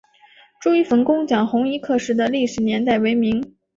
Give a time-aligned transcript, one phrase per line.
[0.59, 3.53] 朱一冯攻剿红夷刻石的历史年代为明。